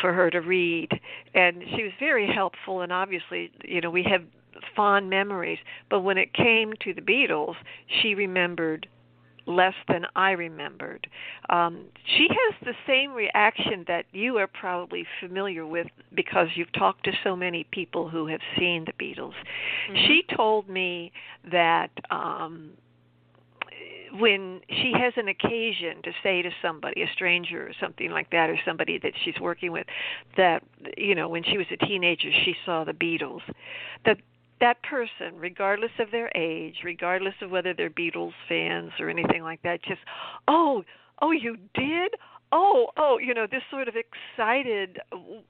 for 0.00 0.12
her 0.12 0.30
to 0.30 0.40
read 0.40 0.88
and 1.34 1.62
she 1.76 1.82
was 1.82 1.92
very 1.98 2.30
helpful 2.32 2.80
and 2.82 2.92
obviously 2.92 3.50
you 3.64 3.80
know 3.80 3.90
we 3.90 4.02
have 4.02 4.22
fond 4.76 5.08
memories 5.08 5.58
but 5.88 6.00
when 6.00 6.18
it 6.18 6.32
came 6.32 6.72
to 6.82 6.92
the 6.94 7.00
Beatles 7.00 7.54
she 8.02 8.14
remembered 8.14 8.86
less 9.46 9.74
than 9.88 10.06
I 10.16 10.32
remembered. 10.32 11.06
Um, 11.48 11.86
she 12.16 12.28
has 12.28 12.54
the 12.64 12.74
same 12.86 13.12
reaction 13.12 13.84
that 13.88 14.04
you 14.12 14.38
are 14.38 14.46
probably 14.46 15.04
familiar 15.20 15.66
with 15.66 15.88
because 16.14 16.48
you've 16.54 16.72
talked 16.72 17.04
to 17.04 17.12
so 17.24 17.36
many 17.36 17.66
people 17.70 18.08
who 18.08 18.26
have 18.26 18.40
seen 18.58 18.86
the 18.86 18.92
Beatles. 18.92 19.32
Mm-hmm. 19.90 20.06
She 20.06 20.22
told 20.34 20.68
me 20.68 21.12
that 21.50 21.90
um, 22.10 22.70
when 24.18 24.60
she 24.68 24.92
has 24.94 25.12
an 25.16 25.28
occasion 25.28 26.02
to 26.02 26.12
say 26.22 26.42
to 26.42 26.50
somebody, 26.62 27.02
a 27.02 27.08
stranger 27.12 27.66
or 27.66 27.72
something 27.80 28.10
like 28.10 28.30
that, 28.30 28.50
or 28.50 28.58
somebody 28.64 28.98
that 28.98 29.12
she's 29.24 29.38
working 29.40 29.72
with, 29.72 29.86
that 30.36 30.62
you 30.96 31.14
know, 31.14 31.28
when 31.28 31.42
she 31.44 31.58
was 31.58 31.66
a 31.70 31.76
teenager, 31.76 32.30
she 32.44 32.54
saw 32.64 32.84
the 32.84 32.92
Beatles, 32.92 33.40
that 34.04 34.18
that 34.60 34.82
person, 34.82 35.38
regardless 35.38 35.90
of 35.98 36.10
their 36.10 36.30
age, 36.34 36.76
regardless 36.84 37.34
of 37.40 37.50
whether 37.50 37.72
they're 37.72 37.90
Beatles 37.90 38.32
fans 38.48 38.92
or 39.00 39.08
anything 39.08 39.42
like 39.42 39.62
that, 39.62 39.82
just, 39.82 40.00
oh, 40.48 40.84
oh, 41.22 41.30
you 41.30 41.56
did? 41.74 42.14
Oh, 42.52 42.88
oh, 42.96 43.18
you 43.18 43.32
know, 43.32 43.46
this 43.48 43.62
sort 43.70 43.86
of 43.86 43.94
excited, 43.94 44.98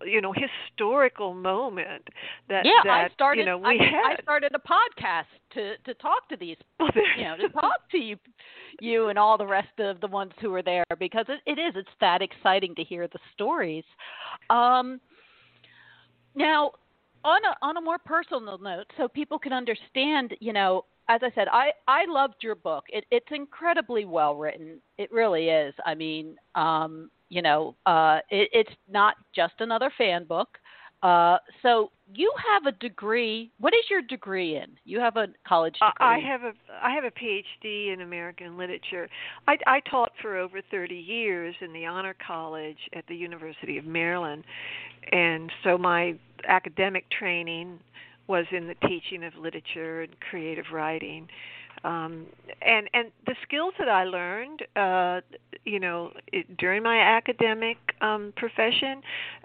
you 0.04 0.20
know, 0.20 0.34
historical 0.34 1.32
moment 1.32 2.08
that 2.48 2.66
yeah, 2.66 2.72
that 2.84 2.90
I 2.90 3.08
started. 3.14 3.40
you 3.40 3.46
know 3.46 3.56
we 3.56 3.80
I, 3.80 3.84
had. 3.84 4.18
I 4.18 4.22
started 4.22 4.52
a 4.54 4.58
podcast 4.58 5.24
to 5.54 5.76
to 5.78 5.94
talk 5.94 6.28
to 6.28 6.36
these, 6.36 6.56
you 7.16 7.24
know, 7.24 7.36
to 7.38 7.48
talk 7.60 7.88
to 7.92 7.98
you, 7.98 8.16
you 8.80 9.08
and 9.08 9.18
all 9.18 9.38
the 9.38 9.46
rest 9.46 9.78
of 9.78 10.00
the 10.00 10.08
ones 10.08 10.32
who 10.40 10.50
were 10.50 10.62
there 10.62 10.84
because 10.98 11.24
it, 11.28 11.40
it 11.46 11.58
is. 11.58 11.74
It's 11.74 11.88
that 12.00 12.20
exciting 12.20 12.74
to 12.74 12.84
hear 12.84 13.08
the 13.08 13.18
stories. 13.32 13.84
Um, 14.50 15.00
now, 16.34 16.72
on 17.24 17.40
a 17.44 17.66
on 17.66 17.76
a 17.76 17.80
more 17.80 17.98
personal 17.98 18.58
note, 18.58 18.86
so 18.96 19.08
people 19.08 19.38
can 19.38 19.52
understand, 19.52 20.34
you 20.40 20.52
know, 20.52 20.84
as 21.10 21.20
I 21.24 21.30
said, 21.34 21.48
I 21.48 21.70
I 21.88 22.04
loved 22.08 22.36
your 22.40 22.54
book. 22.54 22.84
It, 22.88 23.04
it's 23.10 23.26
incredibly 23.32 24.04
well 24.04 24.36
written. 24.36 24.80
It 24.96 25.10
really 25.10 25.48
is. 25.48 25.74
I 25.84 25.94
mean, 25.94 26.36
um, 26.54 27.10
you 27.28 27.42
know, 27.42 27.74
uh, 27.84 28.20
it, 28.30 28.48
it's 28.52 28.76
not 28.88 29.16
just 29.34 29.54
another 29.58 29.92
fan 29.98 30.24
book. 30.24 30.48
Uh, 31.02 31.38
so 31.62 31.90
you 32.14 32.30
have 32.52 32.72
a 32.72 32.78
degree. 32.78 33.50
What 33.58 33.72
is 33.72 33.84
your 33.90 34.02
degree 34.02 34.56
in? 34.56 34.76
You 34.84 35.00
have 35.00 35.16
a 35.16 35.28
college 35.48 35.74
degree. 35.74 35.92
I 35.98 36.18
have 36.18 36.42
a 36.42 36.52
I 36.82 36.94
have 36.94 37.04
a 37.04 37.10
PhD 37.10 37.92
in 37.92 38.02
American 38.02 38.56
literature. 38.56 39.08
I, 39.48 39.56
I 39.66 39.80
taught 39.90 40.12
for 40.22 40.36
over 40.36 40.60
30 40.70 40.94
years 40.94 41.56
in 41.60 41.72
the 41.72 41.86
honor 41.86 42.14
college 42.24 42.78
at 42.94 43.04
the 43.08 43.16
University 43.16 43.78
of 43.78 43.84
Maryland, 43.84 44.44
and 45.10 45.50
so 45.64 45.76
my 45.76 46.14
academic 46.46 47.06
training 47.10 47.80
was 48.30 48.46
in 48.52 48.68
the 48.68 48.76
teaching 48.88 49.24
of 49.24 49.34
literature 49.36 50.02
and 50.02 50.12
creative 50.20 50.66
writing. 50.72 51.28
Um 51.84 52.26
and 52.62 52.88
and 52.92 53.10
the 53.26 53.34
skills 53.42 53.72
that 53.78 53.88
i 53.88 54.04
learned 54.04 54.60
uh 54.76 55.20
you 55.64 55.80
know 55.80 56.12
it, 56.30 56.44
during 56.58 56.82
my 56.82 56.98
academic 57.00 57.78
um 58.02 58.32
profession 58.36 59.00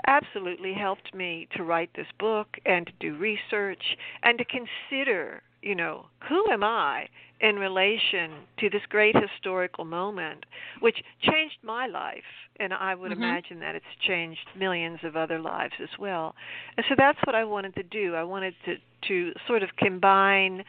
absolutely 0.07 0.73
helped 0.73 1.13
me 1.13 1.47
to 1.55 1.63
write 1.63 1.91
this 1.95 2.11
book 2.19 2.47
and 2.65 2.87
to 2.87 2.93
do 2.99 3.15
research 3.17 3.83
and 4.23 4.37
to 4.39 4.45
consider 4.45 5.41
you 5.65 5.75
know 5.75 6.05
who 6.29 6.49
am 6.51 6.63
i 6.63 7.07
in 7.41 7.55
relation 7.55 8.31
to 8.57 8.69
this 8.69 8.81
great 8.87 9.15
historical 9.15 9.83
moment 9.83 10.45
which 10.79 10.97
changed 11.21 11.57
my 11.63 11.87
life 11.87 12.23
and 12.59 12.73
i 12.73 12.95
would 12.95 13.11
mm-hmm. 13.11 13.23
imagine 13.23 13.59
that 13.59 13.75
it's 13.75 13.85
changed 14.07 14.47
millions 14.57 14.99
of 15.03 15.15
other 15.15 15.39
lives 15.39 15.73
as 15.81 15.89
well 15.99 16.35
and 16.77 16.85
so 16.87 16.95
that's 16.97 17.19
what 17.25 17.35
i 17.35 17.43
wanted 17.43 17.73
to 17.75 17.83
do 17.83 18.15
i 18.15 18.23
wanted 18.23 18.53
to 18.63 18.75
to 19.07 19.33
sort 19.47 19.63
of 19.63 19.69
combine 19.77 20.63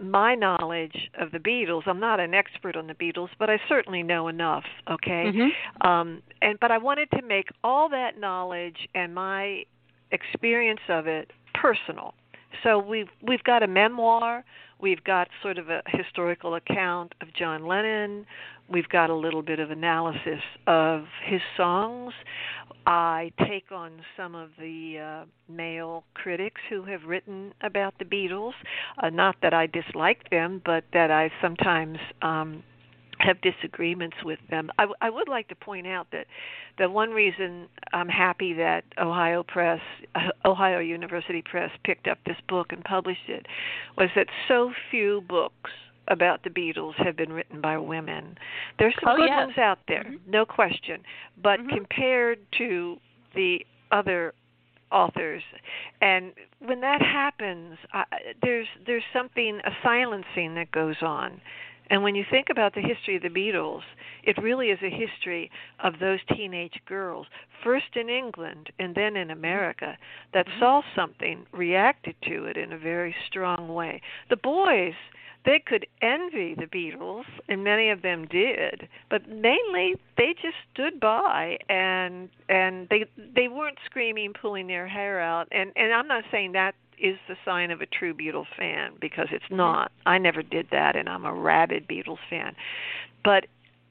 my 0.00 0.34
knowledge 0.34 1.10
of 1.20 1.30
the 1.32 1.38
Beatles, 1.38 1.82
I'm 1.86 2.00
not 2.00 2.18
an 2.18 2.32
expert 2.32 2.76
on 2.76 2.86
the 2.86 2.94
Beatles, 2.94 3.28
but 3.38 3.50
I 3.50 3.60
certainly 3.68 4.02
know 4.02 4.26
enough, 4.28 4.64
okay? 4.90 5.26
Mm-hmm. 5.26 5.86
Um 5.86 6.22
and 6.40 6.58
but 6.58 6.70
I 6.70 6.78
wanted 6.78 7.10
to 7.10 7.22
make 7.22 7.48
all 7.62 7.90
that 7.90 8.18
knowledge 8.18 8.88
and 8.94 9.14
my 9.14 9.64
experience 10.10 10.80
of 10.88 11.06
it 11.06 11.30
personal. 11.54 12.14
So 12.62 12.78
we've 12.78 13.08
we've 13.26 13.42
got 13.44 13.62
a 13.62 13.66
memoir, 13.66 14.44
we've 14.80 15.02
got 15.04 15.28
sort 15.42 15.58
of 15.58 15.68
a 15.70 15.82
historical 15.86 16.54
account 16.54 17.14
of 17.20 17.28
John 17.34 17.66
Lennon, 17.66 18.26
we've 18.68 18.88
got 18.88 19.10
a 19.10 19.14
little 19.14 19.42
bit 19.42 19.58
of 19.58 19.70
analysis 19.70 20.40
of 20.66 21.04
his 21.24 21.40
songs. 21.56 22.12
I 22.84 23.30
take 23.48 23.70
on 23.70 23.92
some 24.16 24.34
of 24.34 24.50
the 24.58 25.22
uh, 25.22 25.52
male 25.52 26.02
critics 26.14 26.60
who 26.68 26.82
have 26.84 27.04
written 27.04 27.52
about 27.62 27.94
the 27.98 28.04
Beatles. 28.04 28.54
Uh, 29.00 29.10
not 29.10 29.36
that 29.42 29.54
I 29.54 29.66
dislike 29.66 30.30
them, 30.30 30.60
but 30.64 30.84
that 30.92 31.10
I 31.10 31.30
sometimes 31.40 31.98
um, 32.22 32.64
have 33.22 33.40
disagreements 33.40 34.16
with 34.24 34.38
them. 34.50 34.70
I, 34.78 34.86
I 35.00 35.10
would 35.10 35.28
like 35.28 35.48
to 35.48 35.54
point 35.54 35.86
out 35.86 36.08
that 36.12 36.26
the 36.78 36.88
one 36.88 37.10
reason 37.10 37.68
I'm 37.92 38.08
happy 38.08 38.52
that 38.54 38.84
Ohio 38.98 39.42
Press, 39.42 39.80
uh, 40.14 40.28
Ohio 40.44 40.78
University 40.78 41.42
Press, 41.42 41.70
picked 41.84 42.08
up 42.08 42.18
this 42.26 42.36
book 42.48 42.68
and 42.70 42.82
published 42.84 43.28
it 43.28 43.46
was 43.96 44.08
that 44.16 44.26
so 44.48 44.72
few 44.90 45.22
books 45.28 45.70
about 46.08 46.42
the 46.42 46.50
Beatles 46.50 46.94
have 46.96 47.16
been 47.16 47.32
written 47.32 47.60
by 47.60 47.78
women. 47.78 48.36
There's 48.78 48.94
some 49.02 49.14
oh, 49.14 49.16
good 49.16 49.28
yes. 49.28 49.46
ones 49.46 49.58
out 49.58 49.78
there, 49.86 50.04
mm-hmm. 50.04 50.30
no 50.30 50.44
question. 50.44 51.02
But 51.40 51.60
mm-hmm. 51.60 51.76
compared 51.76 52.40
to 52.58 52.96
the 53.34 53.60
other 53.90 54.34
authors 54.90 55.42
and 56.02 56.32
when 56.60 56.82
that 56.82 57.00
happens 57.00 57.78
I, 57.94 58.04
there's 58.42 58.66
there's 58.86 59.02
something 59.10 59.58
a 59.64 59.70
silencing 59.82 60.54
that 60.56 60.70
goes 60.70 60.96
on 61.00 61.40
and 61.92 62.02
when 62.02 62.14
you 62.14 62.24
think 62.30 62.46
about 62.50 62.74
the 62.74 62.80
history 62.80 63.16
of 63.16 63.22
the 63.22 63.28
Beatles, 63.28 63.82
it 64.24 64.42
really 64.42 64.68
is 64.68 64.78
a 64.82 64.88
history 64.88 65.50
of 65.84 65.98
those 66.00 66.20
teenage 66.34 66.80
girls, 66.88 67.26
first 67.62 67.96
in 67.96 68.08
England 68.08 68.70
and 68.78 68.94
then 68.94 69.14
in 69.14 69.30
America, 69.30 69.98
that 70.32 70.46
mm-hmm. 70.46 70.58
saw 70.58 70.80
something, 70.96 71.44
reacted 71.52 72.16
to 72.26 72.46
it 72.46 72.56
in 72.56 72.72
a 72.72 72.78
very 72.78 73.14
strong 73.28 73.68
way. 73.74 74.00
The 74.30 74.38
boys, 74.38 74.94
they 75.44 75.62
could 75.64 75.84
envy 76.00 76.54
the 76.54 76.64
Beatles, 76.64 77.24
and 77.50 77.62
many 77.62 77.90
of 77.90 78.00
them 78.00 78.26
did, 78.26 78.88
but 79.10 79.28
mainly 79.28 79.96
they 80.16 80.34
just 80.40 80.56
stood 80.72 80.98
by 80.98 81.58
and 81.68 82.30
and 82.48 82.88
they 82.88 83.04
they 83.36 83.48
weren't 83.48 83.78
screaming, 83.84 84.32
pulling 84.40 84.66
their 84.66 84.88
hair 84.88 85.20
out. 85.20 85.46
And 85.52 85.72
and 85.76 85.92
I'm 85.92 86.08
not 86.08 86.24
saying 86.30 86.52
that 86.52 86.74
is 87.02 87.18
the 87.28 87.36
sign 87.44 87.70
of 87.70 87.80
a 87.80 87.86
true 87.86 88.14
Beatles 88.14 88.46
fan 88.56 88.92
because 89.00 89.28
it's 89.32 89.44
not. 89.50 89.90
I 90.06 90.18
never 90.18 90.42
did 90.42 90.68
that, 90.70 90.96
and 90.96 91.08
I'm 91.08 91.24
a 91.24 91.34
rabid 91.34 91.88
Beatles 91.88 92.18
fan. 92.30 92.54
But 93.24 93.46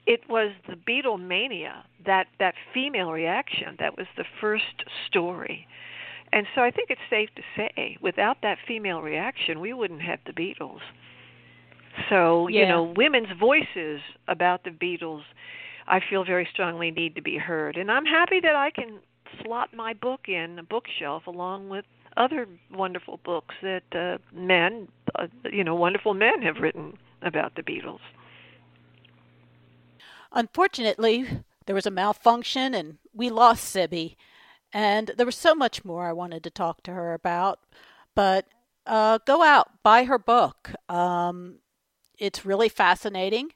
it 0.07 0.21
was 0.29 0.51
the 0.67 0.75
Beatlemania 0.75 1.83
that 2.05 2.27
that 2.39 2.55
female 2.73 3.11
reaction 3.11 3.75
that 3.79 3.97
was 3.97 4.07
the 4.17 4.25
first 4.39 4.83
story. 5.07 5.67
And 6.33 6.47
so 6.55 6.61
I 6.61 6.71
think 6.71 6.89
it's 6.89 7.01
safe 7.09 7.29
to 7.35 7.41
say, 7.57 7.97
without 8.01 8.37
that 8.41 8.57
female 8.65 9.01
reaction, 9.01 9.59
we 9.59 9.73
wouldn't 9.73 10.01
have 10.01 10.19
the 10.25 10.31
Beatles. 10.31 10.79
So, 12.09 12.47
yeah. 12.47 12.61
you 12.61 12.67
know, 12.67 12.93
women's 12.95 13.37
voices 13.37 13.99
about 14.29 14.63
the 14.63 14.69
Beatles, 14.69 15.23
I 15.87 15.99
feel 16.09 16.23
very 16.23 16.47
strongly 16.51 16.89
need 16.89 17.15
to 17.15 17.21
be 17.21 17.37
heard. 17.37 17.75
And 17.75 17.91
I'm 17.91 18.05
happy 18.05 18.39
that 18.39 18.55
I 18.55 18.71
can 18.71 18.99
slot 19.43 19.73
my 19.75 19.93
book 19.93 20.21
in 20.27 20.57
a 20.57 20.63
bookshelf 20.63 21.27
along 21.27 21.67
with 21.67 21.85
other 22.17 22.47
wonderful 22.71 23.19
books 23.23 23.55
that 23.61 23.83
uh, 23.93 24.17
men, 24.33 24.87
uh, 25.15 25.27
you 25.51 25.63
know, 25.63 25.75
wonderful 25.75 26.13
men 26.13 26.41
have 26.41 26.57
written 26.57 26.97
about 27.21 27.55
the 27.55 27.63
Beatles. 27.63 27.99
Unfortunately, 30.31 31.25
there 31.65 31.75
was 31.75 31.85
a 31.85 31.91
malfunction 31.91 32.73
and 32.73 32.97
we 33.13 33.29
lost 33.29 33.75
Sibbie. 33.75 34.15
And 34.73 35.11
there 35.17 35.25
was 35.25 35.35
so 35.35 35.53
much 35.53 35.83
more 35.83 36.07
I 36.07 36.13
wanted 36.13 36.43
to 36.43 36.49
talk 36.49 36.83
to 36.83 36.93
her 36.93 37.13
about. 37.13 37.59
But 38.15 38.45
uh, 38.85 39.19
go 39.25 39.43
out, 39.43 39.83
buy 39.83 40.05
her 40.05 40.17
book. 40.17 40.71
Um, 40.89 41.59
it's 42.17 42.45
really 42.45 42.69
fascinating, 42.69 43.51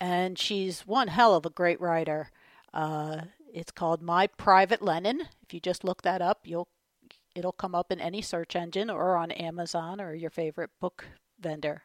and 0.00 0.38
she's 0.38 0.86
one 0.86 1.08
hell 1.08 1.34
of 1.34 1.46
a 1.46 1.50
great 1.50 1.80
writer. 1.80 2.30
Uh, 2.72 3.22
it's 3.52 3.70
called 3.70 4.02
My 4.02 4.26
Private 4.26 4.82
Lennon. 4.82 5.22
If 5.42 5.54
you 5.54 5.60
just 5.60 5.84
look 5.84 6.02
that 6.02 6.20
up, 6.22 6.40
you'll 6.44 6.68
it'll 7.36 7.52
come 7.52 7.74
up 7.74 7.92
in 7.92 8.00
any 8.00 8.22
search 8.22 8.56
engine 8.56 8.90
or 8.90 9.16
on 9.16 9.30
Amazon 9.30 10.00
or 10.00 10.14
your 10.14 10.30
favorite 10.30 10.70
book 10.80 11.06
vendor. 11.38 11.82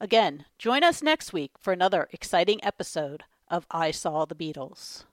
Again, 0.00 0.44
join 0.58 0.84
us 0.84 1.02
next 1.02 1.32
week 1.32 1.52
for 1.58 1.72
another 1.72 2.08
exciting 2.12 2.62
episode 2.62 3.24
of 3.48 3.66
I 3.70 3.90
Saw 3.90 4.24
the 4.26 4.34
Beatles. 4.34 5.04